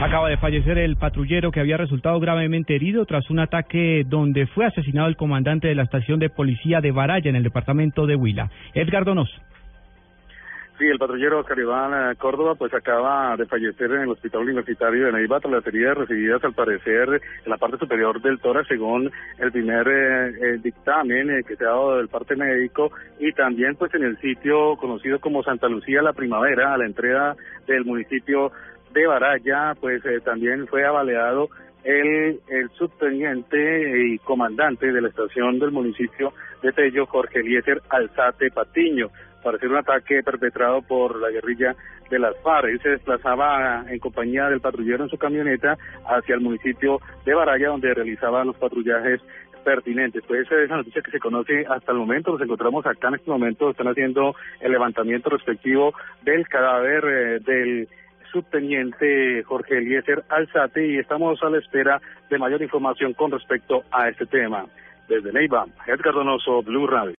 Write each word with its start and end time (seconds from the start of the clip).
Acaba 0.00 0.28
de 0.28 0.36
fallecer 0.36 0.76
el 0.78 0.96
patrullero 0.96 1.50
que 1.50 1.60
había 1.60 1.76
resultado 1.76 2.18
gravemente 2.20 2.74
herido 2.74 3.06
tras 3.06 3.30
un 3.30 3.38
ataque 3.38 4.04
donde 4.06 4.46
fue 4.46 4.66
asesinado 4.66 5.08
el 5.08 5.16
comandante 5.16 5.68
de 5.68 5.74
la 5.74 5.84
estación 5.84 6.18
de 6.18 6.30
policía 6.30 6.80
de 6.80 6.90
Baraya 6.90 7.30
en 7.30 7.36
el 7.36 7.42
departamento 7.42 8.06
de 8.06 8.16
Huila. 8.16 8.50
Edgar 8.74 9.04
Donoso. 9.04 9.40
Sí, 10.76 10.86
el 10.86 10.98
patrullero 10.98 11.44
Caribán 11.44 11.92
eh, 11.92 12.16
Córdoba 12.16 12.56
pues 12.56 12.74
acaba 12.74 13.36
de 13.36 13.46
fallecer 13.46 13.92
en 13.92 14.00
el 14.02 14.08
hospital 14.08 14.42
universitario 14.42 15.06
de 15.06 15.12
Neiva 15.12 15.38
tras 15.38 15.52
las 15.52 15.66
heridas 15.68 15.96
recibidas 15.96 16.42
al 16.42 16.52
parecer 16.52 17.08
en 17.44 17.50
la 17.50 17.58
parte 17.58 17.78
superior 17.78 18.20
del 18.20 18.40
tórax 18.40 18.66
según 18.66 19.08
el 19.38 19.52
primer 19.52 19.86
eh, 19.86 20.58
dictamen 20.60 21.30
eh, 21.30 21.44
que 21.46 21.54
se 21.54 21.64
ha 21.64 21.68
dado 21.68 21.98
del 21.98 22.08
parte 22.08 22.34
médico 22.34 22.90
y 23.20 23.32
también 23.32 23.76
pues 23.76 23.94
en 23.94 24.02
el 24.02 24.18
sitio 24.18 24.76
conocido 24.76 25.20
como 25.20 25.44
Santa 25.44 25.68
Lucía 25.68 26.02
la 26.02 26.12
Primavera 26.12 26.74
a 26.74 26.78
la 26.78 26.86
entrega 26.86 27.36
del 27.68 27.84
municipio 27.84 28.50
de 28.94 29.06
Baraya 29.06 29.74
pues 29.78 30.02
también 30.24 30.66
fue 30.66 30.84
avaleado 30.86 31.50
el, 31.82 32.40
el 32.48 32.70
subteniente 32.78 34.06
y 34.06 34.18
comandante 34.20 34.90
de 34.90 35.02
la 35.02 35.08
estación 35.08 35.58
del 35.58 35.70
municipio 35.70 36.32
de 36.62 36.72
Tello, 36.72 37.04
Jorge 37.04 37.40
Eliezer 37.40 37.82
Alzate 37.90 38.50
Patiño 38.50 39.10
ser 39.58 39.70
un 39.70 39.76
ataque 39.76 40.22
perpetrado 40.22 40.82
por 40.82 41.20
la 41.20 41.30
guerrilla 41.30 41.76
de 42.10 42.18
las 42.18 42.36
FARC. 42.42 42.68
Él 42.68 42.80
se 42.82 42.90
desplazaba 42.90 43.84
en 43.88 43.98
compañía 43.98 44.48
del 44.48 44.60
patrullero 44.60 45.04
en 45.04 45.10
su 45.10 45.18
camioneta 45.18 45.76
hacia 46.06 46.34
el 46.34 46.40
municipio 46.40 47.00
de 47.24 47.34
Baraya, 47.34 47.68
donde 47.68 47.94
realizaba 47.94 48.44
los 48.44 48.56
patrullajes 48.56 49.20
pertinentes. 49.64 50.22
Pues 50.26 50.42
esa 50.42 50.60
es 50.60 50.68
la 50.68 50.78
noticia 50.78 51.02
que 51.02 51.10
se 51.10 51.18
conoce 51.18 51.64
hasta 51.68 51.92
el 51.92 51.98
momento. 51.98 52.32
Nos 52.32 52.42
encontramos 52.42 52.86
acá 52.86 53.08
en 53.08 53.14
este 53.14 53.30
momento, 53.30 53.70
están 53.70 53.88
haciendo 53.88 54.34
el 54.60 54.72
levantamiento 54.72 55.30
respectivo 55.30 55.94
del 56.22 56.46
cadáver 56.48 57.04
eh, 57.04 57.38
del 57.40 57.88
subteniente 58.34 59.44
Jorge 59.44 59.78
Eliezer 59.78 60.24
Alzate 60.28 60.86
y 60.86 60.98
estamos 60.98 61.40
a 61.42 61.50
la 61.50 61.58
espera 61.58 62.00
de 62.28 62.36
mayor 62.36 62.60
información 62.62 63.14
con 63.14 63.30
respecto 63.30 63.84
a 63.92 64.08
este 64.08 64.26
tema. 64.26 64.66
Desde 65.08 65.32
Neiva, 65.32 65.66
Edgar 65.86 66.14
Donoso, 66.14 66.62
Blue 66.62 66.86
Radio. 66.86 67.12